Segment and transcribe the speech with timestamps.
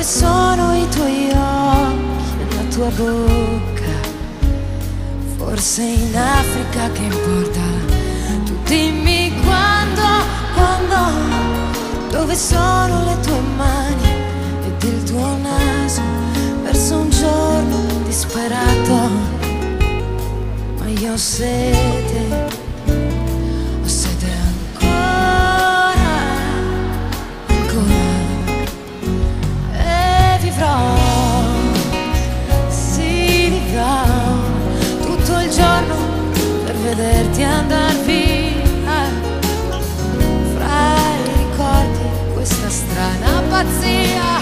[0.00, 4.08] Dove sono i tuoi occhi e la tua bocca?
[5.36, 7.60] Forse in Africa che importa?
[8.46, 10.02] Tu dimmi quando,
[10.54, 14.08] quando, dove sono le tue mani
[14.62, 16.00] e il tuo naso
[16.62, 19.10] verso un giorno disperato?
[20.78, 22.29] Ma io ho sete.
[37.20, 39.10] vederti andar via
[40.54, 44.39] fra i ricordi questa strana pazzia.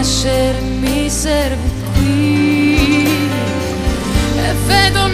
[0.00, 3.06] nascermi serve qui.
[4.48, 5.09] E vedo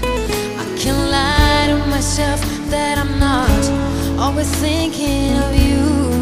[0.00, 6.21] I can't lie to myself that I'm not always thinking of you.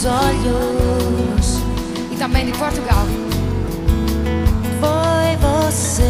[0.00, 1.58] meus olhos
[2.10, 3.06] e também de Portugal.
[4.80, 6.09] Foi você.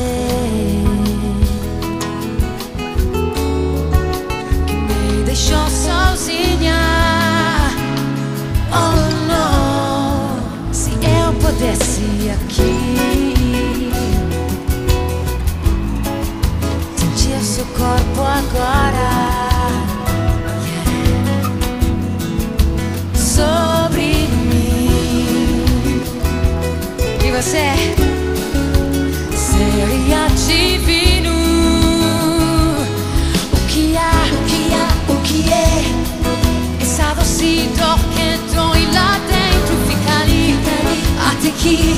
[41.61, 41.95] Até que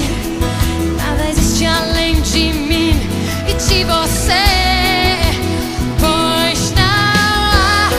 [0.97, 3.01] nada existe além de mim
[3.47, 4.33] e de você.
[6.01, 7.91] Pois não há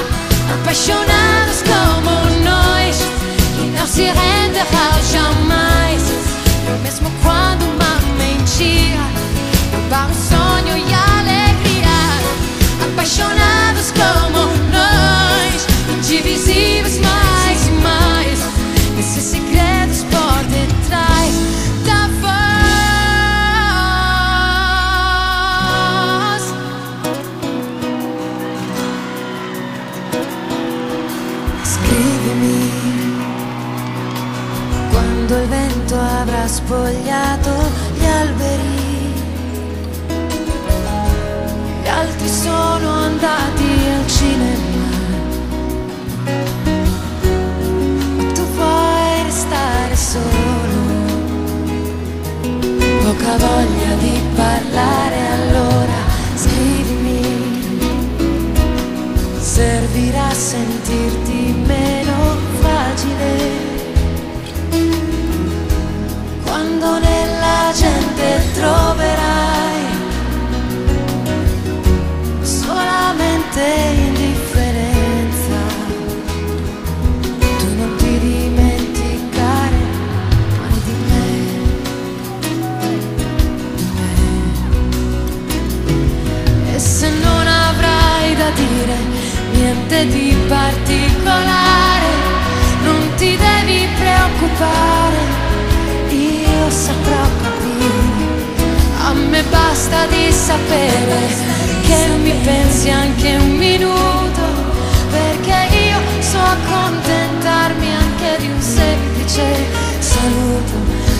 [0.55, 2.11] apaixonados como
[2.43, 2.97] nós
[3.55, 6.03] que não se renderá jamais.
[6.83, 9.03] Mesmo quando uma mentira
[9.71, 11.97] roubar um sonho e alegria
[12.91, 13.42] apaixonados
[31.63, 32.71] scrivimi
[34.91, 37.51] quando il vento avrà spogliato
[37.97, 39.11] gli alberi.
[41.81, 44.91] Gli altri sono andati al cinema.
[48.17, 50.81] Ma tu vuoi restare solo.
[53.03, 55.97] Poca voglia di parlare allora,
[56.35, 57.21] scrivimi.
[59.39, 61.42] Servirà sentirti
[90.07, 92.07] di particolare,
[92.83, 95.17] non ti devi preoccupare,
[96.09, 98.21] io saprò capire,
[99.03, 101.51] a me basta di sapere
[101.83, 104.41] che mi pensi anche un minuto,
[105.09, 109.43] perché io so accontentarmi anche di un semplice
[109.99, 110.73] saluto,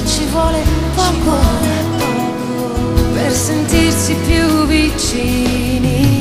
[0.06, 0.62] ci vuole
[0.95, 1.38] poco
[3.13, 6.12] per sentirsi più vicini.